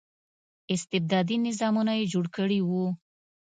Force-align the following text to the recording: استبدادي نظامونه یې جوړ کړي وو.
استبدادي 0.73 1.35
نظامونه 1.47 1.91
یې 1.99 2.05
جوړ 2.13 2.25
کړي 2.37 2.59
وو. 2.67 2.85